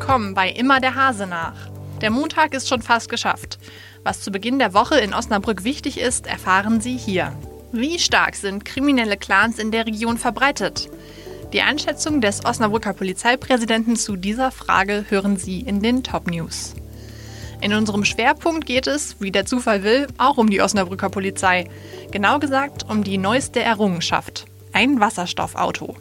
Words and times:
willkommen 0.00 0.32
bei 0.32 0.48
Immer 0.48 0.78
der 0.78 0.94
Hase 0.94 1.26
nach. 1.26 1.56
Der 2.00 2.10
Montag 2.10 2.54
ist 2.54 2.68
schon 2.68 2.82
fast 2.82 3.08
geschafft. 3.08 3.58
Was 4.04 4.20
zu 4.20 4.30
Beginn 4.30 4.60
der 4.60 4.72
Woche 4.72 4.96
in 5.00 5.12
Osnabrück 5.12 5.64
wichtig 5.64 5.98
ist, 5.98 6.28
erfahren 6.28 6.80
Sie 6.80 6.96
hier. 6.96 7.36
Wie 7.72 7.98
stark 7.98 8.36
sind 8.36 8.64
kriminelle 8.64 9.16
Clans 9.16 9.58
in 9.58 9.72
der 9.72 9.86
Region 9.86 10.16
verbreitet? 10.16 10.88
Die 11.52 11.62
Einschätzung 11.62 12.20
des 12.20 12.44
Osnabrücker 12.44 12.92
Polizeipräsidenten 12.92 13.96
zu 13.96 14.14
dieser 14.14 14.52
Frage 14.52 15.04
hören 15.08 15.36
Sie 15.36 15.62
in 15.62 15.82
den 15.82 16.04
Top 16.04 16.30
News. 16.30 16.76
In 17.60 17.74
unserem 17.74 18.04
Schwerpunkt 18.04 18.66
geht 18.66 18.86
es, 18.86 19.16
wie 19.18 19.32
der 19.32 19.46
Zufall 19.46 19.82
will, 19.82 20.06
auch 20.16 20.36
um 20.36 20.48
die 20.48 20.62
Osnabrücker 20.62 21.08
Polizei. 21.08 21.68
Genau 22.12 22.38
gesagt 22.38 22.88
um 22.88 23.02
die 23.02 23.18
neueste 23.18 23.62
Errungenschaft. 23.62 24.46
Ein 24.72 25.00
Wasserstoffauto. 25.00 25.96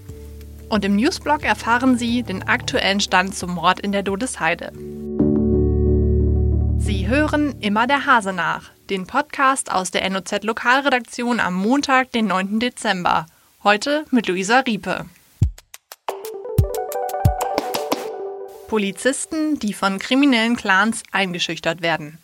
Und 0.70 0.84
im 0.84 0.96
Newsblog 0.98 1.44
erfahren 1.44 1.98
Sie 1.98 2.24
den 2.24 2.44
aktuellen 2.44 3.00
Stand 3.00 3.36
zum 3.36 3.54
Mord 3.54 3.80
in 3.80 3.94
der 3.94 4.04
Dodesheide. 4.04 4.74
Sie 6.78 7.08
hören 7.08 7.56
immer 7.62 7.88
der 7.88 8.06
Hase 8.06 8.34
nach, 8.34 8.72
den 8.90 9.08
Podcast 9.08 9.72
aus 9.72 9.92
der 9.92 10.10
NOZ 10.10 10.44
Lokalredaktion 10.44 11.40
am 11.40 11.54
Montag, 11.54 12.12
den 12.12 12.28
9. 12.28 12.60
Dezember. 12.60 13.28
Heute 13.64 14.06
mit 14.12 14.28
Luisa 14.28 14.60
Riepe. 14.60 15.06
Polizisten, 18.68 19.60
die 19.60 19.74
von 19.74 20.00
kriminellen 20.00 20.58
Clans 20.58 21.04
eingeschüchtert 21.14 21.82
werden. 21.82 22.18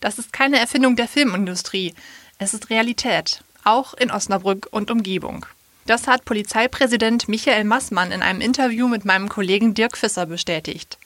Das 0.00 0.18
ist 0.18 0.32
keine 0.32 0.58
Erfindung 0.58 0.94
der 0.94 1.08
Filmindustrie, 1.08 1.94
es 2.38 2.52
ist 2.52 2.68
Realität, 2.68 3.42
auch 3.64 3.94
in 3.94 4.10
Osnabrück 4.10 4.68
und 4.70 4.90
Umgebung. 4.90 5.46
Das 5.88 6.06
hat 6.06 6.26
Polizeipräsident 6.26 7.30
Michael 7.30 7.64
Massmann 7.64 8.12
in 8.12 8.20
einem 8.20 8.42
Interview 8.42 8.88
mit 8.88 9.06
meinem 9.06 9.30
Kollegen 9.30 9.72
Dirk 9.72 9.96
Fisser 9.96 10.26
bestätigt. 10.26 10.98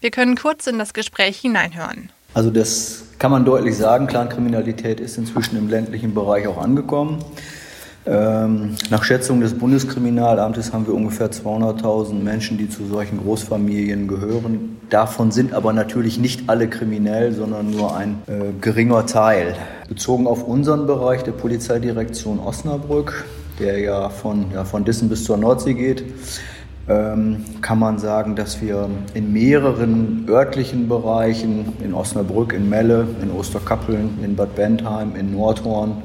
Wir 0.00 0.10
können 0.10 0.34
kurz 0.34 0.66
in 0.66 0.78
das 0.78 0.94
Gespräch 0.94 1.36
hineinhören. 1.36 2.08
Also 2.32 2.50
das 2.50 3.02
kann 3.18 3.30
man 3.30 3.44
deutlich 3.44 3.76
sagen, 3.76 4.06
Clankriminalität 4.06 4.98
ist 4.98 5.18
inzwischen 5.18 5.58
im 5.58 5.68
ländlichen 5.68 6.14
Bereich 6.14 6.46
auch 6.46 6.56
angekommen. 6.56 7.22
Ähm, 8.06 8.76
nach 8.88 9.04
Schätzung 9.04 9.42
des 9.42 9.58
Bundeskriminalamtes 9.58 10.72
haben 10.72 10.86
wir 10.86 10.94
ungefähr 10.94 11.30
200.000 11.30 12.14
Menschen, 12.14 12.56
die 12.56 12.70
zu 12.70 12.86
solchen 12.86 13.18
Großfamilien 13.18 14.08
gehören. 14.08 14.78
Davon 14.88 15.32
sind 15.32 15.52
aber 15.52 15.74
natürlich 15.74 16.18
nicht 16.18 16.48
alle 16.48 16.66
kriminell, 16.66 17.34
sondern 17.34 17.70
nur 17.70 17.94
ein 17.94 18.22
äh, 18.26 18.58
geringer 18.58 19.04
Teil. 19.04 19.54
Bezogen 19.90 20.26
auf 20.26 20.44
unseren 20.44 20.86
Bereich 20.86 21.24
der 21.24 21.32
Polizeidirektion 21.32 22.38
Osnabrück, 22.38 23.26
der 23.60 23.78
ja 23.78 24.08
von, 24.08 24.46
ja, 24.52 24.64
von 24.64 24.84
Dissen 24.84 25.08
bis 25.08 25.24
zur 25.24 25.36
Nordsee 25.36 25.74
geht, 25.74 26.04
ähm, 26.88 27.44
kann 27.60 27.78
man 27.78 27.98
sagen, 27.98 28.34
dass 28.34 28.60
wir 28.60 28.88
in 29.14 29.32
mehreren 29.32 30.26
örtlichen 30.28 30.88
Bereichen, 30.88 31.74
in 31.84 31.94
Osnabrück, 31.94 32.52
in 32.52 32.68
Melle, 32.68 33.06
in 33.22 33.30
Osterkappeln, 33.30 34.18
in 34.24 34.34
Bad 34.34 34.56
Bentheim, 34.56 35.14
in 35.14 35.32
Nordhorn, 35.32 36.02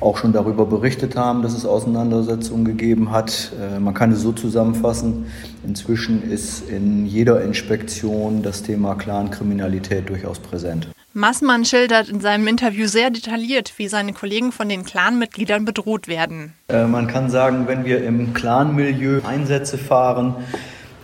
auch 0.00 0.16
schon 0.16 0.32
darüber 0.32 0.66
berichtet 0.66 1.16
haben, 1.16 1.42
dass 1.42 1.54
es 1.54 1.66
Auseinandersetzungen 1.66 2.64
gegeben 2.64 3.10
hat. 3.10 3.52
Äh, 3.60 3.80
man 3.80 3.94
kann 3.94 4.12
es 4.12 4.20
so 4.20 4.32
zusammenfassen, 4.32 5.26
inzwischen 5.66 6.22
ist 6.22 6.68
in 6.68 7.06
jeder 7.06 7.42
Inspektion 7.42 8.42
das 8.42 8.62
Thema 8.62 8.94
Clankriminalität 8.94 10.08
durchaus 10.08 10.38
präsent. 10.38 10.88
Massmann 11.16 11.64
schildert 11.64 12.10
in 12.10 12.20
seinem 12.20 12.46
Interview 12.46 12.86
sehr 12.86 13.08
detailliert, 13.08 13.72
wie 13.78 13.88
seine 13.88 14.12
Kollegen 14.12 14.52
von 14.52 14.68
den 14.68 14.84
Clanmitgliedern 14.84 15.64
bedroht 15.64 16.08
werden. 16.08 16.52
Äh, 16.68 16.86
man 16.86 17.06
kann 17.06 17.30
sagen, 17.30 17.66
wenn 17.66 17.86
wir 17.86 18.04
im 18.04 18.34
Clanmilieu 18.34 19.22
Einsätze 19.26 19.78
fahren, 19.78 20.34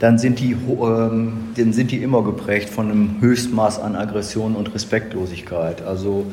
dann 0.00 0.18
sind 0.18 0.38
die, 0.38 0.52
ähm, 0.52 1.33
dann 1.56 1.72
sind 1.72 1.92
die 1.92 2.02
immer 2.02 2.22
geprägt 2.24 2.68
von 2.68 2.90
einem 2.90 3.16
Höchstmaß 3.22 3.80
an 3.80 3.96
Aggression 3.96 4.55
und 4.55 4.74
Respektlosigkeit. 4.74 5.80
Also 5.80 6.27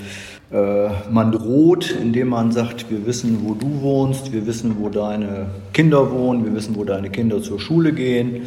äh, 0.51 0.89
man 1.09 1.31
droht, 1.31 1.91
indem 1.91 2.29
man 2.29 2.51
sagt, 2.51 2.89
wir 2.89 3.05
wissen, 3.05 3.39
wo 3.43 3.53
du 3.53 3.81
wohnst, 3.81 4.33
wir 4.33 4.45
wissen, 4.45 4.75
wo 4.79 4.89
deine 4.89 5.45
Kinder 5.71 6.11
wohnen, 6.11 6.43
wir 6.43 6.53
wissen, 6.53 6.75
wo 6.75 6.83
deine 6.83 7.11
Kinder 7.11 7.41
zur 7.41 7.61
Schule 7.61 7.93
gehen. 7.93 8.41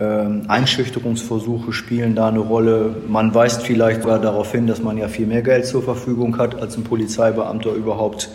Ähm, 0.00 0.42
Einschüchterungsversuche 0.46 1.72
spielen 1.72 2.14
da 2.14 2.28
eine 2.28 2.38
Rolle. 2.38 2.94
Man 3.08 3.34
weist 3.34 3.62
vielleicht 3.62 4.02
sogar 4.02 4.20
darauf 4.20 4.52
hin, 4.52 4.68
dass 4.68 4.80
man 4.80 4.96
ja 4.96 5.08
viel 5.08 5.26
mehr 5.26 5.42
Geld 5.42 5.66
zur 5.66 5.82
Verfügung 5.82 6.38
hat, 6.38 6.54
als 6.60 6.76
ein 6.76 6.84
Polizeibeamter 6.84 7.72
überhaupt 7.72 8.30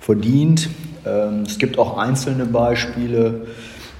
verdient. 0.00 0.68
Ähm, 1.06 1.44
es 1.46 1.58
gibt 1.58 1.78
auch 1.78 1.96
einzelne 1.96 2.44
Beispiele, 2.44 3.46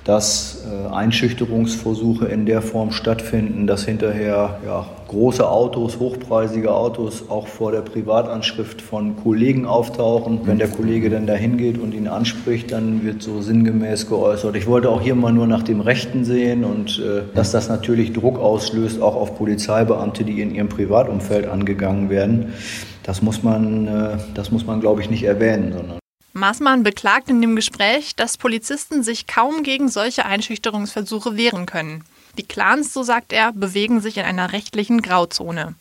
dass 0.09 0.65
äh, 0.65 0.91
Einschüchterungsversuche 0.91 2.25
in 2.25 2.47
der 2.47 2.63
Form 2.63 2.93
stattfinden, 2.93 3.67
dass 3.67 3.85
hinterher 3.85 4.59
ja, 4.65 4.87
große 5.07 5.47
Autos, 5.47 5.99
hochpreisige 5.99 6.73
Autos 6.73 7.29
auch 7.29 7.47
vor 7.47 7.73
der 7.73 7.83
Privatanschrift 7.83 8.81
von 8.81 9.17
Kollegen 9.17 9.67
auftauchen. 9.67 10.41
Wenn 10.45 10.57
der 10.57 10.69
Kollege 10.69 11.11
dann 11.11 11.27
dahin 11.27 11.59
geht 11.59 11.77
und 11.77 11.93
ihn 11.93 12.09
anspricht, 12.09 12.73
dann 12.73 13.05
wird 13.05 13.23
so 13.23 13.43
sinngemäß 13.43 14.09
geäußert. 14.09 14.57
Ich 14.57 14.67
wollte 14.67 14.89
auch 14.89 15.03
hier 15.03 15.15
mal 15.15 15.35
nur 15.35 15.47
nach 15.47 15.63
dem 15.63 15.83
Rechten 15.83 16.25
sehen 16.25 16.65
und 16.65 16.99
äh, 17.01 17.25
dass 17.35 17.53
das 17.53 17.69
natürlich 17.69 18.15
Druck 18.15 18.39
auslöst, 18.39 19.03
auch 19.03 19.15
auf 19.15 19.37
Polizeibeamte, 19.37 20.25
die 20.25 20.41
in 20.41 20.55
ihrem 20.55 20.71
Privatumfeld 20.71 21.47
angegangen 21.47 22.09
werden. 22.09 22.55
Das 23.03 23.21
muss 23.21 23.43
man, 23.43 23.87
äh, 23.87 24.17
das 24.33 24.51
muss 24.51 24.65
man, 24.65 24.81
glaube 24.81 25.03
ich, 25.03 25.11
nicht 25.11 25.25
erwähnen, 25.25 25.75
sondern 25.77 25.99
Maßmann 26.39 26.83
beklagt 26.83 27.29
in 27.29 27.41
dem 27.41 27.57
Gespräch, 27.57 28.15
dass 28.15 28.39
Polizisten 28.39 29.03
sich 29.03 29.27
kaum 29.27 29.63
gegen 29.63 29.89
solche 29.89 30.25
Einschüchterungsversuche 30.25 31.37
wehren 31.37 31.67
können. 31.67 32.05
Die 32.39 32.47
Clans, 32.47 32.93
so 32.93 33.03
sagt 33.03 33.33
er, 33.33 33.53
bewegen 33.53 34.01
sich 34.01 34.17
in 34.17 34.25
einer 34.25 34.53
rechtlichen 34.53 35.03
Grauzone. 35.03 35.75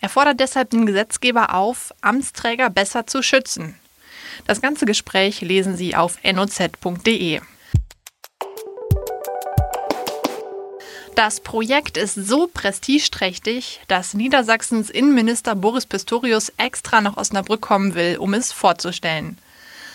Er 0.00 0.08
fordert 0.08 0.40
deshalb 0.40 0.70
den 0.70 0.86
Gesetzgeber 0.86 1.54
auf, 1.54 1.92
Amtsträger 2.00 2.70
besser 2.70 3.06
zu 3.06 3.22
schützen. 3.22 3.76
Das 4.46 4.60
ganze 4.60 4.86
Gespräch 4.86 5.40
lesen 5.40 5.76
Sie 5.76 5.94
auf 5.94 6.18
noz.de. 6.24 7.40
Das 11.14 11.40
Projekt 11.40 11.98
ist 11.98 12.14
so 12.14 12.46
prestigeträchtig, 12.46 13.80
dass 13.88 14.14
Niedersachsens 14.14 14.88
Innenminister 14.88 15.54
Boris 15.54 15.84
Pistorius 15.84 16.50
extra 16.56 17.02
nach 17.02 17.18
Osnabrück 17.18 17.60
kommen 17.60 17.94
will, 17.94 18.16
um 18.16 18.32
es 18.32 18.52
vorzustellen. 18.52 19.36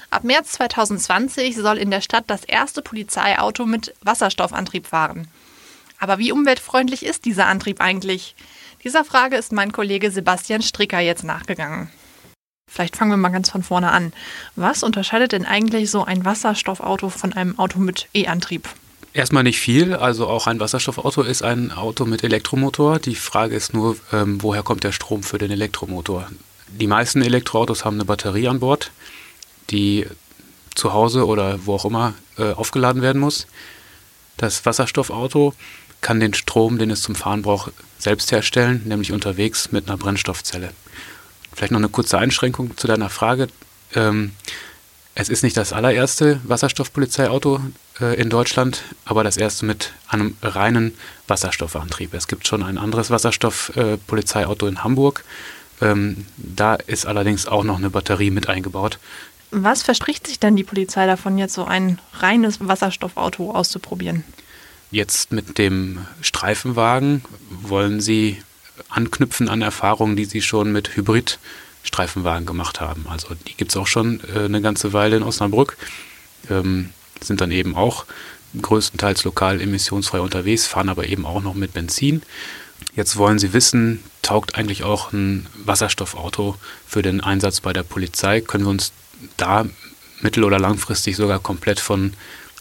Ab 0.10 0.24
März 0.24 0.54
2020 0.54 1.56
soll 1.56 1.78
in 1.78 1.92
der 1.92 2.02
Stadt 2.02 2.26
das 2.28 2.44
erste 2.44 2.82
Polizeiauto 2.82 3.66
mit 3.66 3.94
Wasserstoffantrieb 4.02 4.88
fahren. 4.88 5.28
Aber 6.00 6.20
wie 6.20 6.32
umweltfreundlich 6.32 7.06
ist 7.06 7.26
dieser 7.26 7.48
Antrieb 7.48 7.82
eigentlich? 7.82 8.36
Dieser 8.84 9.04
Frage 9.04 9.36
ist 9.36 9.52
mein 9.52 9.72
Kollege 9.72 10.12
Sebastian 10.12 10.62
Stricker 10.62 11.00
jetzt 11.00 11.24
nachgegangen. 11.24 11.90
Vielleicht 12.68 12.98
fangen 12.98 13.12
wir 13.12 13.18
mal 13.18 13.30
ganz 13.30 13.50
von 13.50 13.64
vorne 13.64 13.92
an. 13.92 14.12
Was 14.56 14.84
unterscheidet 14.84 15.32
denn 15.32 15.46
eigentlich 15.46 15.90
so 15.90 16.04
ein 16.04 16.26
Wasserstoffauto 16.26 17.10
von 17.10 17.34
einem 17.34 17.58
Auto 17.58 17.80
mit 17.80 18.08
E-Antrieb? 18.14 18.68
Erstmal 19.14 19.44
nicht 19.44 19.60
viel. 19.60 19.96
Also 19.96 20.28
auch 20.28 20.46
ein 20.46 20.60
Wasserstoffauto 20.60 21.22
ist 21.22 21.42
ein 21.42 21.72
Auto 21.72 22.06
mit 22.06 22.24
Elektromotor. 22.24 23.00
Die 23.00 23.16
Frage 23.16 23.56
ist 23.56 23.74
nur, 23.74 23.96
ähm, 24.12 24.44
woher 24.44 24.62
kommt 24.62 24.84
der 24.84 24.92
Strom 24.92 25.24
für 25.24 25.38
den 25.38 25.52
Elektromotor? 25.52 26.28
Die 26.68 26.88
meisten 26.88 27.22
Elektroautos 27.22 27.86
haben 27.86 27.96
eine 27.96 28.06
Batterie 28.06 28.50
an 28.50 28.60
Bord 28.60 28.92
die 29.70 30.08
zu 30.76 30.94
Hause 30.94 31.26
oder 31.26 31.66
wo 31.66 31.76
auch 31.76 31.86
immer 31.86 32.14
äh, 32.38 32.52
aufgeladen 32.52 33.02
werden 33.02 33.22
muss. 33.22 33.48
Das 34.38 34.66
Wasserstoffauto 34.66 35.54
kann 36.02 36.20
den 36.20 36.34
Strom, 36.34 36.78
den 36.78 36.92
es 36.92 37.02
zum 37.02 37.16
Fahren 37.16 37.42
braucht, 37.42 37.72
selbst 37.98 38.32
herstellen, 38.32 38.82
nämlich 38.86 39.12
unterwegs 39.12 39.72
mit 39.72 39.88
einer 39.88 39.98
Brennstoffzelle. 39.98 40.72
Vielleicht 41.54 41.72
noch 41.72 41.80
eine 41.80 41.90
kurze 41.90 42.18
Einschränkung 42.18 42.76
zu 42.78 42.88
deiner 42.88 43.10
Frage. 43.10 43.48
Ähm, 43.94 44.34
es 45.16 45.30
ist 45.30 45.44
nicht 45.44 45.56
das 45.56 45.72
allererste 45.72 46.42
Wasserstoffpolizeiauto 46.44 47.62
äh, 48.02 48.20
in 48.20 48.30
Deutschland, 48.30 48.84
aber 49.06 49.24
das 49.24 49.38
erste 49.38 49.66
mit 49.66 49.94
einem 50.10 50.36
reinen 50.42 50.94
Wasserstoffantrieb. 51.28 52.14
Es 52.14 52.28
gibt 52.28 52.46
schon 52.46 52.62
ein 52.62 52.78
anderes 52.78 53.10
Wasserstoffpolizeiauto 53.10 54.66
äh, 54.66 54.70
in 54.70 54.84
Hamburg. 54.84 55.24
Ähm, 55.82 56.26
da 56.36 56.76
ist 56.76 57.06
allerdings 57.06 57.48
auch 57.48 57.64
noch 57.64 57.78
eine 57.78 57.90
Batterie 57.90 58.30
mit 58.30 58.50
eingebaut. 58.50 59.00
Was 59.52 59.84
verspricht 59.84 60.28
sich 60.28 60.40
denn 60.40 60.56
die 60.56 60.64
Polizei 60.64 61.06
davon, 61.06 61.38
jetzt 61.38 61.54
so 61.54 61.66
ein 61.66 62.00
reines 62.14 62.58
Wasserstoffauto 62.60 63.52
auszuprobieren? 63.52 64.24
Jetzt 64.92 65.32
mit 65.32 65.58
dem 65.58 66.06
Streifenwagen 66.22 67.24
wollen 67.50 68.02
sie 68.02 68.42
anknüpfen 68.90 69.50
an 69.50 69.62
Erfahrungen, 69.62 70.16
die 70.16 70.26
sie 70.26 70.42
schon 70.42 70.72
mit 70.72 70.96
Hybrid-Streifenwagen 70.96 72.46
gemacht 72.46 72.82
haben. 72.82 73.06
Also 73.10 73.30
die 73.48 73.56
gibt 73.56 73.72
es 73.72 73.78
auch 73.78 73.88
schon 73.88 74.22
äh, 74.36 74.46
eine 74.46 74.62
ganze 74.62 74.94
Weile 74.94 75.18
in 75.18 75.24
Osnabrück. 75.24 75.78
Ähm, 76.50 76.90
sind 77.22 77.42
dann 77.42 77.52
eben 77.52 77.76
auch 77.76 78.06
größtenteils 78.62 79.24
lokal 79.24 79.62
emissionsfrei 79.62 80.20
unterwegs, 80.20 80.68
fahren 80.68 80.90
aber 80.90 81.08
eben 81.08 81.26
auch 81.26 81.42
noch 81.42 81.56
mit 81.56 81.74
Benzin. 81.74 82.22
Jetzt 82.96 83.18
wollen 83.18 83.40
sie 83.40 83.54
wissen, 83.54 84.04
taugt 84.22 84.56
eigentlich 84.56 84.84
auch 84.84 85.12
ein 85.12 85.48
Wasserstoffauto 85.66 86.56
für 86.88 87.02
den 87.02 87.22
Einsatz 87.22 87.62
bei 87.62 87.74
der 87.74 87.84
Polizei? 87.84 88.42
Können 88.42 88.66
wir 88.66 88.70
uns 88.70 88.92
da 89.38 89.66
mittel- 90.22 90.44
oder 90.44 90.60
langfristig 90.60 91.16
sogar 91.16 91.40
komplett 91.40 91.80
von 91.80 92.14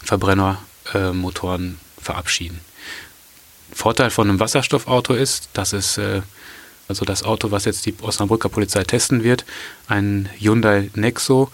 Verbrennermotoren 0.03 1.79
äh, 1.79 2.03
verabschieden. 2.03 2.61
Vorteil 3.73 4.11
von 4.11 4.29
einem 4.29 4.41
Wasserstoffauto 4.41 5.15
ist, 5.15 5.49
dass 5.53 5.73
es, 5.73 5.99
äh, 5.99 6.23
also 6.89 7.05
das 7.05 7.23
Auto, 7.23 7.51
was 7.51 7.65
jetzt 7.65 7.87
die 7.87 7.95
Osnabrücker 8.01 8.49
Polizei 8.49 8.85
testen 8.85 9.25
wird, 9.25 9.45
ein 9.89 10.29
Hyundai 10.39 10.91
Nexo, 10.95 11.51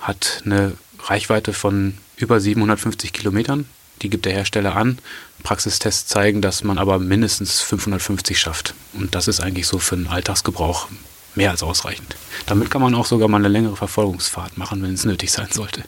hat 0.00 0.42
eine 0.44 0.76
Reichweite 1.04 1.52
von 1.52 1.98
über 2.16 2.40
750 2.40 3.12
Kilometern. 3.12 3.66
Die 4.02 4.10
gibt 4.10 4.26
der 4.26 4.32
Hersteller 4.32 4.76
an. 4.76 4.98
Praxistests 5.42 6.06
zeigen, 6.06 6.42
dass 6.42 6.64
man 6.64 6.78
aber 6.78 6.98
mindestens 6.98 7.60
550 7.60 8.38
schafft. 8.38 8.74
Und 8.92 9.14
das 9.14 9.28
ist 9.28 9.40
eigentlich 9.40 9.66
so 9.66 9.78
für 9.78 9.96
den 9.96 10.08
Alltagsgebrauch 10.08 10.88
mehr 11.36 11.50
als 11.50 11.62
ausreichend. 11.62 12.16
Damit 12.46 12.70
kann 12.70 12.82
man 12.82 12.94
auch 12.94 13.06
sogar 13.06 13.28
mal 13.28 13.38
eine 13.38 13.48
längere 13.48 13.76
Verfolgungsfahrt 13.76 14.58
machen, 14.58 14.82
wenn 14.82 14.94
es 14.94 15.04
nötig 15.04 15.32
sein 15.32 15.48
sollte. 15.50 15.84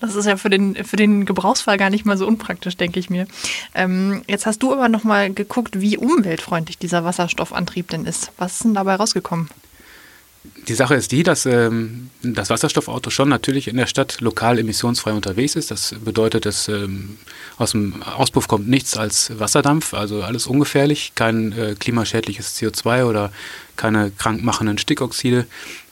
Das 0.00 0.14
ist 0.14 0.26
ja 0.26 0.36
für 0.36 0.50
den, 0.50 0.74
für 0.84 0.96
den 0.96 1.24
Gebrauchsfall 1.24 1.78
gar 1.78 1.90
nicht 1.90 2.04
mal 2.04 2.16
so 2.16 2.26
unpraktisch, 2.26 2.76
denke 2.76 2.98
ich 2.98 3.10
mir. 3.10 3.26
Ähm, 3.74 4.22
jetzt 4.26 4.46
hast 4.46 4.62
du 4.62 4.72
aber 4.72 4.88
noch 4.88 5.04
mal 5.04 5.32
geguckt, 5.32 5.80
wie 5.80 5.96
umweltfreundlich 5.96 6.78
dieser 6.78 7.04
Wasserstoffantrieb 7.04 7.88
denn 7.88 8.06
ist. 8.06 8.32
Was 8.38 8.54
ist 8.54 8.64
denn 8.64 8.74
dabei 8.74 8.96
rausgekommen? 8.96 9.48
Die 10.68 10.74
Sache 10.74 10.94
ist 10.94 11.12
die, 11.12 11.22
dass 11.22 11.46
ähm, 11.46 12.10
das 12.22 12.50
Wasserstoffauto 12.50 13.10
schon 13.10 13.28
natürlich 13.28 13.68
in 13.68 13.76
der 13.76 13.86
Stadt 13.86 14.20
lokal 14.20 14.58
emissionsfrei 14.58 15.12
unterwegs 15.12 15.54
ist. 15.54 15.70
Das 15.70 15.94
bedeutet, 16.04 16.46
dass 16.46 16.68
ähm, 16.68 17.18
aus 17.58 17.72
dem 17.72 18.02
Auspuff 18.02 18.48
kommt 18.48 18.68
nichts 18.68 18.96
als 18.96 19.38
Wasserdampf, 19.38 19.94
also 19.94 20.22
alles 20.22 20.46
ungefährlich, 20.46 21.12
kein 21.14 21.52
äh, 21.52 21.74
klimaschädliches 21.78 22.56
CO2 22.56 23.04
oder 23.04 23.32
keine 23.76 24.10
krankmachenden 24.10 24.78
Stickoxide. 24.78 25.46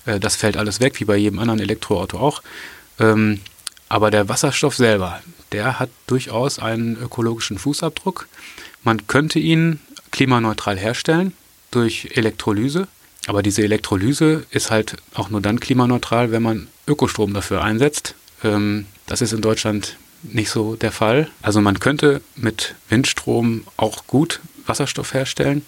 Äh, 0.07 0.21
das 0.21 0.37
fällt 0.37 0.57
alles 0.57 0.81
weg, 0.81 1.01
wie 1.01 1.05
bei 1.05 1.17
jedem 1.17 1.39
anderen 1.39 1.61
Elektroauto 1.61 2.19
auch. 2.19 2.43
Ähm, 2.99 3.41
aber 3.89 4.11
der 4.11 4.29
Wasserstoff 4.29 4.75
selber, 4.75 5.21
der 5.53 5.79
hat 5.79 5.91
durchaus 6.07 6.59
einen 6.59 6.97
ökologischen 6.97 7.59
Fußabdruck. 7.59 8.29
Man 8.83 9.07
könnte 9.07 9.39
ihn 9.39 9.81
klimaneutral 10.11 10.79
herstellen 10.79 11.33
durch 11.71 12.11
Elektrolyse. 12.15 12.89
Aber 13.27 13.43
diese 13.43 13.63
Elektrolyse 13.63 14.45
ist 14.51 14.71
halt 14.71 14.97
auch 15.15 15.31
nur 15.31 15.41
dann 15.41 15.61
klimaneutral, 15.61 16.31
wenn 16.31 16.43
man 16.43 16.69
Ökostrom 16.87 17.33
dafür 17.33 17.63
einsetzt. 17.63 18.15
Ähm, 18.43 18.87
das 19.07 19.21
ist 19.21 19.33
in 19.33 19.41
Deutschland 19.41 19.97
nicht 20.23 20.51
so 20.51 20.77
der 20.77 20.93
Fall. 20.93 21.29
Also 21.43 21.61
man 21.61 21.81
könnte 21.81 22.21
mit 22.37 22.75
Windstrom 22.89 23.65
auch 23.77 24.07
gut 24.07 24.41
Wasserstoff 24.67 25.15
herstellen. 25.15 25.65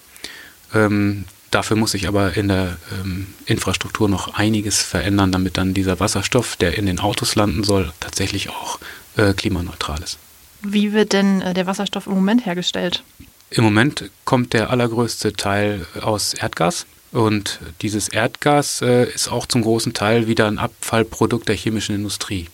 Ähm, 0.75 1.25
dafür 1.50 1.76
muss 1.76 1.93
sich 1.93 2.08
aber 2.08 2.37
in 2.37 2.49
der 2.49 2.76
ähm, 2.93 3.26
Infrastruktur 3.44 4.08
noch 4.08 4.35
einiges 4.35 4.82
verändern, 4.82 5.32
damit 5.32 5.56
dann 5.56 5.75
dieser 5.75 6.00
Wasserstoff, 6.00 6.56
der 6.56 6.76
in 6.79 6.87
den 6.87 7.00
Autos 7.00 7.35
landen 7.35 7.64
soll, 7.64 7.93
tatsächlich 8.00 8.50
auch 8.50 8.79
äh, 9.17 9.32
klimaneutral 9.35 10.03
ist. 10.03 10.19
Wie 10.62 10.93
wird 10.93 11.12
denn 11.12 11.43
äh, 11.43 11.55
der 11.55 11.67
Wasserstoff 11.67 12.06
im 12.06 12.14
Moment 12.14 12.47
hergestellt? 12.47 13.03
Im 13.50 13.62
Moment 13.62 14.11
kommt 14.25 14.55
der 14.55 14.70
allergrößte 14.70 15.35
Teil 15.35 15.87
aus 16.00 16.35
Erdgas. 16.35 16.87
Und 17.16 17.60
dieses 17.80 18.08
Erdgas 18.08 18.82
äh, 18.82 19.08
ist 19.10 19.28
auch 19.32 19.46
zum 19.46 19.62
großen 19.62 19.94
Teil 19.94 20.26
wieder 20.26 20.48
ein 20.48 20.58
Abfallprodukt 20.58 21.48
der 21.48 21.56
chemischen 21.56 21.94
Industrie. 21.94 22.48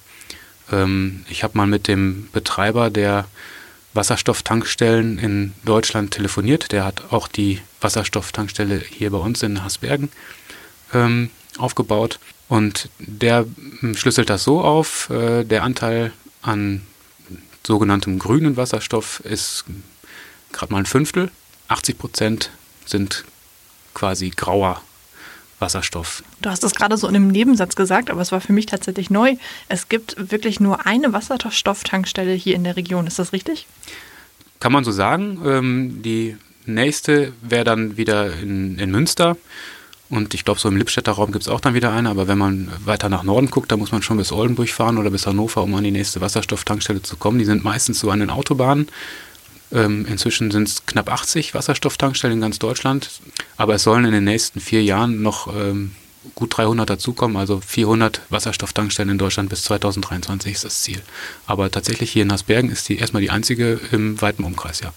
Ähm, 0.70 1.24
ich 1.28 1.42
habe 1.42 1.58
mal 1.58 1.66
mit 1.66 1.88
dem 1.88 2.28
Betreiber 2.32 2.88
der 2.88 3.26
Wasserstofftankstellen 3.92 5.18
in 5.18 5.52
Deutschland 5.64 6.12
telefoniert. 6.12 6.70
Der 6.70 6.84
hat 6.84 7.12
auch 7.12 7.26
die 7.26 7.60
Wasserstofftankstelle 7.80 8.78
hier 8.78 9.10
bei 9.10 9.18
uns 9.18 9.42
in 9.42 9.64
Hasbergen 9.64 10.12
ähm, 10.94 11.30
aufgebaut. 11.58 12.20
Und 12.48 12.88
der 13.00 13.44
hm, 13.80 13.96
schlüsselt 13.96 14.30
das 14.30 14.44
so 14.44 14.60
auf, 14.60 15.10
äh, 15.10 15.42
der 15.42 15.64
Anteil 15.64 16.12
an 16.40 16.82
sogenanntem 17.66 18.20
grünen 18.20 18.56
Wasserstoff 18.56 19.18
ist 19.24 19.64
gerade 20.52 20.72
mal 20.72 20.78
ein 20.78 20.86
Fünftel. 20.86 21.32
80 21.66 21.98
Prozent 21.98 22.50
sind 22.86 23.24
quasi 23.94 24.30
grauer 24.30 24.80
Wasserstoff. 25.62 26.22
Du 26.42 26.50
hast 26.50 26.62
das 26.62 26.74
gerade 26.74 26.98
so 26.98 27.08
in 27.08 27.16
einem 27.16 27.28
Nebensatz 27.28 27.76
gesagt, 27.76 28.10
aber 28.10 28.20
es 28.20 28.32
war 28.32 28.40
für 28.40 28.52
mich 28.52 28.66
tatsächlich 28.66 29.08
neu. 29.08 29.36
Es 29.68 29.88
gibt 29.88 30.30
wirklich 30.30 30.60
nur 30.60 30.84
eine 30.86 31.12
Wasserstofftankstelle 31.12 32.32
hier 32.32 32.54
in 32.54 32.64
der 32.64 32.76
Region. 32.76 33.06
Ist 33.06 33.18
das 33.18 33.32
richtig? 33.32 33.66
Kann 34.60 34.72
man 34.72 34.84
so 34.84 34.92
sagen. 34.92 35.40
Ähm, 35.46 36.02
die 36.02 36.36
nächste 36.66 37.32
wäre 37.40 37.64
dann 37.64 37.96
wieder 37.96 38.34
in, 38.34 38.78
in 38.78 38.90
Münster. 38.90 39.36
Und 40.10 40.34
ich 40.34 40.44
glaube, 40.44 40.60
so 40.60 40.68
im 40.68 40.76
Lippstädter 40.76 41.12
Raum 41.12 41.32
gibt 41.32 41.42
es 41.42 41.48
auch 41.48 41.60
dann 41.60 41.72
wieder 41.72 41.90
eine. 41.92 42.10
Aber 42.10 42.28
wenn 42.28 42.36
man 42.36 42.70
weiter 42.84 43.08
nach 43.08 43.22
Norden 43.22 43.48
guckt, 43.50 43.72
dann 43.72 43.78
muss 43.78 43.92
man 43.92 44.02
schon 44.02 44.18
bis 44.18 44.30
Oldenburg 44.30 44.68
fahren 44.68 44.98
oder 44.98 45.10
bis 45.10 45.26
Hannover, 45.26 45.62
um 45.62 45.74
an 45.74 45.84
die 45.84 45.90
nächste 45.90 46.20
Wasserstofftankstelle 46.20 47.00
zu 47.00 47.16
kommen. 47.16 47.38
Die 47.38 47.46
sind 47.46 47.64
meistens 47.64 48.00
so 48.00 48.10
an 48.10 48.20
den 48.20 48.28
Autobahnen. 48.28 48.88
Ähm, 49.72 50.06
inzwischen 50.06 50.50
sind 50.50 50.68
es 50.68 50.86
knapp 50.86 51.10
80 51.10 51.54
Wasserstofftankstellen 51.54 52.36
in 52.36 52.40
ganz 52.42 52.58
Deutschland, 52.58 53.10
aber 53.56 53.74
es 53.74 53.82
sollen 53.82 54.04
in 54.04 54.12
den 54.12 54.24
nächsten 54.24 54.60
vier 54.60 54.82
Jahren 54.82 55.22
noch 55.22 55.54
ähm, 55.54 55.92
gut 56.34 56.56
300 56.56 56.88
dazukommen, 56.88 57.36
also 57.36 57.60
400 57.60 58.20
Wasserstofftankstellen 58.30 59.10
in 59.10 59.18
Deutschland 59.18 59.48
bis 59.48 59.64
2023 59.64 60.52
ist 60.52 60.64
das 60.64 60.82
Ziel. 60.82 61.02
Aber 61.46 61.70
tatsächlich 61.70 62.10
hier 62.12 62.22
in 62.22 62.32
Hasbergen 62.32 62.70
ist 62.70 62.88
die 62.88 62.98
erstmal 62.98 63.22
die 63.22 63.30
einzige 63.30 63.80
im 63.90 64.20
weiten 64.20 64.44
Umkreis, 64.44 64.80
ja. 64.80 64.92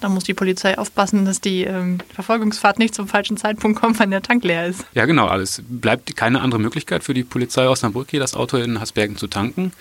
Da 0.00 0.08
muss 0.08 0.22
die 0.22 0.34
Polizei 0.34 0.78
aufpassen, 0.78 1.24
dass 1.24 1.40
die 1.40 1.64
ähm, 1.64 1.98
Verfolgungsfahrt 2.14 2.78
nicht 2.78 2.94
zum 2.94 3.08
falschen 3.08 3.36
Zeitpunkt 3.36 3.80
kommt, 3.80 3.98
wenn 3.98 4.12
der 4.12 4.22
Tank 4.22 4.44
leer 4.44 4.66
ist. 4.66 4.84
Ja, 4.94 5.06
genau. 5.06 5.26
Also 5.26 5.42
es 5.42 5.62
bleibt 5.68 6.14
keine 6.14 6.40
andere 6.40 6.60
Möglichkeit 6.60 7.02
für 7.02 7.14
die 7.14 7.24
Polizei 7.24 7.68
Osnabrück 7.68 8.08
hier 8.10 8.20
das 8.20 8.34
Auto 8.34 8.58
in 8.58 8.80
Hasbergen 8.80 9.16
zu 9.16 9.26
tanken. 9.26 9.72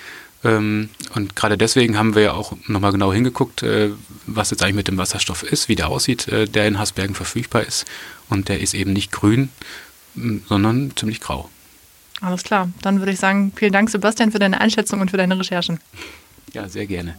Ähm, 0.43 0.89
und 1.15 1.35
gerade 1.35 1.57
deswegen 1.57 1.97
haben 1.97 2.15
wir 2.15 2.21
ja 2.21 2.33
auch 2.33 2.53
nochmal 2.67 2.91
genau 2.91 3.11
hingeguckt, 3.11 3.63
äh, 3.63 3.91
was 4.25 4.51
jetzt 4.51 4.61
eigentlich 4.61 4.75
mit 4.75 4.87
dem 4.87 4.97
Wasserstoff 4.97 5.43
ist, 5.43 5.67
wie 5.69 5.75
der 5.75 5.89
aussieht, 5.89 6.27
äh, 6.27 6.45
der 6.45 6.67
in 6.67 6.77
Hasbergen 6.77 7.15
verfügbar 7.15 7.63
ist. 7.63 7.85
Und 8.29 8.49
der 8.49 8.59
ist 8.59 8.73
eben 8.73 8.93
nicht 8.93 9.11
grün, 9.11 9.49
sondern 10.47 10.91
ziemlich 10.95 11.21
grau. 11.21 11.49
Alles 12.21 12.43
klar. 12.43 12.69
Dann 12.81 12.99
würde 12.99 13.11
ich 13.11 13.19
sagen, 13.19 13.53
vielen 13.55 13.73
Dank, 13.73 13.89
Sebastian, 13.89 14.31
für 14.31 14.39
deine 14.39 14.59
Einschätzung 14.59 15.01
und 15.01 15.11
für 15.11 15.17
deine 15.17 15.39
Recherchen. 15.39 15.79
Ja, 16.53 16.67
sehr 16.67 16.87
gerne. 16.87 17.15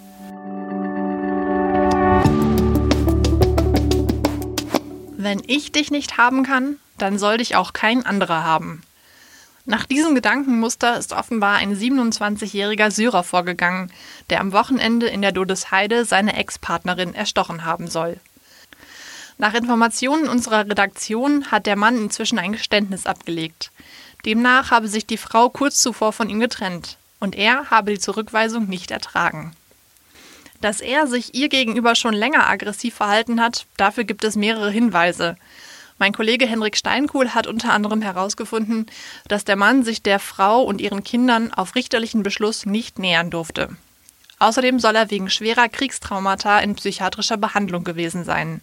Wenn 5.17 5.43
ich 5.47 5.73
dich 5.73 5.91
nicht 5.91 6.17
haben 6.17 6.45
kann, 6.45 6.77
dann 6.97 7.19
soll 7.19 7.39
dich 7.39 7.57
auch 7.57 7.73
kein 7.73 8.05
anderer 8.05 8.45
haben. 8.45 8.83
Nach 9.71 9.85
diesem 9.85 10.15
Gedankenmuster 10.15 10.97
ist 10.97 11.13
offenbar 11.13 11.57
ein 11.57 11.77
27-jähriger 11.77 12.91
Syrer 12.91 13.23
vorgegangen, 13.23 13.93
der 14.31 14.41
am 14.41 14.53
Wochenende 14.53 15.09
in 15.09 15.21
der 15.21 15.31
Dodesheide 15.31 16.07
seine 16.07 16.37
Ex-Partnerin 16.37 17.15
erstochen 17.15 17.67
haben 17.67 17.87
soll. 17.87 18.19
Nach 19.37 19.53
Informationen 19.53 20.27
unserer 20.27 20.61
Redaktion 20.61 21.51
hat 21.51 21.67
der 21.67 21.77
Mann 21.77 21.99
inzwischen 21.99 22.39
ein 22.39 22.53
Geständnis 22.53 23.05
abgelegt. 23.05 23.71
Demnach 24.25 24.71
habe 24.71 24.89
sich 24.89 25.05
die 25.05 25.19
Frau 25.19 25.51
kurz 25.51 25.83
zuvor 25.83 26.15
von 26.15 26.31
ihm 26.31 26.41
getrennt 26.41 26.97
und 27.21 27.37
er 27.37 27.69
habe 27.71 27.91
die 27.91 28.01
Zurückweisung 28.01 28.69
nicht 28.69 28.91
ertragen. 28.91 29.53
Dass 30.63 30.81
er 30.81 31.07
sich 31.07 31.35
ihr 31.35 31.51
gegenüber 31.51 31.95
schon 31.95 32.15
länger 32.15 32.49
aggressiv 32.49 32.95
verhalten 32.95 33.39
hat, 33.39 33.67
dafür 33.77 34.05
gibt 34.05 34.25
es 34.25 34.35
mehrere 34.35 34.71
Hinweise. 34.71 35.37
Mein 35.99 36.13
Kollege 36.13 36.47
Henrik 36.47 36.77
Steinkuhl 36.77 37.35
hat 37.35 37.49
unter 37.49 37.73
anderem 37.73 38.03
herausgefunden, 38.03 38.87
dass 39.27 39.45
der 39.45 39.57
Mann 39.57 39.83
sich 39.83 40.03
der 40.03 40.21
Frau 40.21 40.63
und 40.63 40.81
ihren 40.81 41.03
Kindern 41.03 41.53
auf 41.53 41.75
richterlichen 41.75 42.23
Beschluss 42.23 42.67
nicht 42.67 42.99
nähern 43.01 43.31
durfte. 43.31 43.77
Außerdem 44.39 44.79
soll 44.79 44.95
er 44.95 45.11
wegen 45.11 45.29
schwerer 45.29 45.69
Kriegstraumata 45.69 46.61
in 46.61 46.77
psychiatrischer 46.77 47.37
Behandlung 47.37 47.83
gewesen 47.83 48.23
sein. 48.23 48.61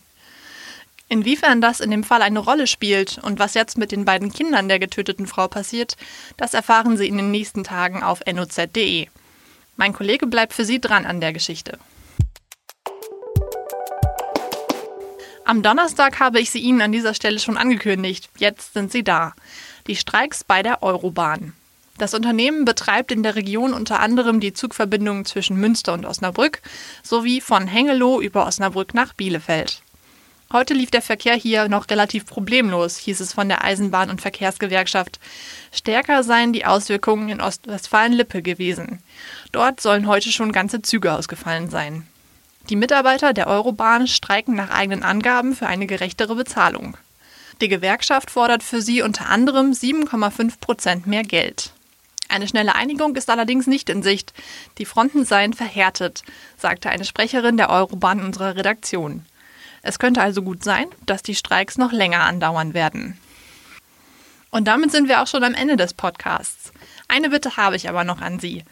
Inwiefern 1.08 1.62
das 1.62 1.82
in 1.82 1.92
dem 1.92 2.04
Fall 2.04 2.22
eine 2.22 2.39
Rolle 2.39 2.65
spielt 2.65 3.20
und 3.20 3.38
was 3.38 3.54
jetzt 3.54 3.77
mit 3.77 3.92
den 3.92 4.06
beiden 4.06 4.32
Kindern 4.32 4.70
der 4.70 4.80
getöteten 4.80 5.27
Frau 5.27 5.48
passiert, 5.48 5.98
das 6.38 6.54
erfahren 6.54 6.98
Sie 6.98 7.08
in 7.08 7.18
den 7.18 7.32
nächsten 7.32 7.63
Tagen 7.63 8.01
auf 8.01 8.22
noz.de. 8.25 9.08
Mein 9.75 9.94
Kollege 9.94 10.25
bleibt 10.25 10.54
für 10.54 10.65
Sie 10.65 10.80
dran 10.80 11.06
an 11.06 11.20
der 11.20 11.34
Geschichte. 11.34 11.77
Am 15.47 15.61
Donnerstag 15.61 16.19
habe 16.19 16.39
ich 16.39 16.49
sie 16.49 16.57
Ihnen 16.57 16.81
an 16.81 16.91
dieser 16.91 17.13
Stelle 17.13 17.37
schon 17.37 17.55
angekündigt. 17.55 18.31
Jetzt 18.39 18.73
sind 18.73 18.91
sie 18.91 19.03
da. 19.03 19.35
Die 19.85 19.95
Streiks 19.95 20.43
bei 20.43 20.63
der 20.63 20.81
Eurobahn. 20.81 21.53
Das 21.99 22.15
Unternehmen 22.15 22.65
betreibt 22.65 23.11
in 23.11 23.21
der 23.21 23.35
Region 23.35 23.71
unter 23.71 23.99
anderem 23.99 24.39
die 24.39 24.53
Zugverbindungen 24.53 25.23
zwischen 25.23 25.57
Münster 25.57 25.93
und 25.93 26.03
Osnabrück 26.03 26.63
sowie 27.03 27.41
von 27.41 27.67
Hengelo 27.67 28.19
über 28.19 28.47
Osnabrück 28.47 28.95
nach 28.95 29.13
Bielefeld. 29.13 29.83
Heute 30.51 30.73
lief 30.73 30.89
der 30.89 31.03
Verkehr 31.03 31.35
hier 31.35 31.69
noch 31.69 31.91
relativ 31.91 32.25
problemlos, 32.25 32.97
hieß 32.97 33.19
es 33.19 33.33
von 33.33 33.47
der 33.47 33.63
Eisenbahn- 33.63 34.09
und 34.09 34.21
Verkehrsgewerkschaft. 34.21 35.19
Stärker 35.71 36.23
seien 36.23 36.53
die 36.53 36.65
Auswirkungen 36.65 37.29
in 37.29 37.39
Ostwestfalen-Lippe 37.39 38.41
gewesen. 38.41 39.03
Dort 39.51 39.79
sollen 39.79 40.07
heute 40.07 40.31
schon 40.31 40.51
ganze 40.51 40.81
Züge 40.81 41.13
ausgefallen 41.13 41.69
sein. 41.69 42.07
Die 42.69 42.75
Mitarbeiter 42.75 43.34
der 43.34 43.45
Eurobahn 43.45 44.07
streiken 44.07 44.55
nach 44.55 44.72
eigenen 44.72 45.03
Angaben 45.03 45.55
für 45.55 45.67
eine 45.67 45.86
gerechtere 45.86 46.34
Bezahlung. 46.34 46.98
Die 47.62 47.67
Gewerkschaft 47.67 48.31
fordert 48.31 48.63
für 48.63 48.81
sie 48.81 49.03
unter 49.03 49.29
anderem 49.29 49.72
7,5 49.72 50.60
Prozent 50.60 51.07
mehr 51.07 51.22
Geld. 51.22 51.72
Eine 52.27 52.48
schnelle 52.48 52.74
Einigung 52.74 53.15
ist 53.15 53.29
allerdings 53.29 53.67
nicht 53.67 53.89
in 53.89 54.01
Sicht. 54.01 54.34
Die 54.79 54.86
Fronten 54.86 55.25
seien 55.25 55.53
verhärtet, 55.53 56.24
sagte 56.57 56.89
eine 56.89 57.05
Sprecherin 57.05 57.55
der 57.55 57.69
Eurobahn 57.69 58.19
unserer 58.19 58.55
Redaktion. 58.55 59.25
Es 59.84 60.00
könnte 60.00 60.22
also 60.22 60.41
gut 60.41 60.63
sein, 60.63 60.88
dass 61.05 61.22
die 61.22 61.36
Streiks 61.36 61.77
noch 61.77 61.91
länger 61.91 62.22
andauern 62.22 62.74
werden. 62.74 63.19
Und 64.50 64.67
damit 64.67 64.91
sind 64.91 65.07
wir 65.07 65.22
auch 65.22 65.27
schon 65.27 65.43
am 65.43 65.53
Ende 65.53 65.77
des 65.77 65.93
Podcasts. 65.93 66.72
Eine 67.07 67.29
Bitte 67.29 67.57
habe 67.57 67.75
ich 67.75 67.89
aber 67.89 68.03
noch 68.03 68.22
an 68.22 68.39
Sie. 68.39 68.63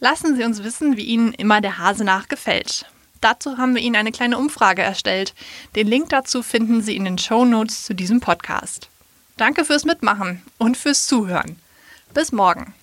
Lassen 0.00 0.36
Sie 0.36 0.44
uns 0.44 0.64
wissen, 0.64 0.96
wie 0.96 1.04
Ihnen 1.04 1.34
immer 1.34 1.60
der 1.60 1.76
Hase 1.76 2.04
nach 2.04 2.28
gefällt. 2.28 2.86
Dazu 3.22 3.56
haben 3.56 3.74
wir 3.76 3.82
Ihnen 3.82 3.96
eine 3.96 4.12
kleine 4.12 4.36
Umfrage 4.36 4.82
erstellt. 4.82 5.32
Den 5.76 5.86
Link 5.86 6.10
dazu 6.10 6.42
finden 6.42 6.82
Sie 6.82 6.96
in 6.96 7.04
den 7.04 7.18
Show 7.18 7.44
Notes 7.44 7.84
zu 7.84 7.94
diesem 7.94 8.20
Podcast. 8.20 8.90
Danke 9.36 9.64
fürs 9.64 9.84
Mitmachen 9.84 10.42
und 10.58 10.76
fürs 10.76 11.06
Zuhören. 11.06 11.56
Bis 12.12 12.32
morgen. 12.32 12.74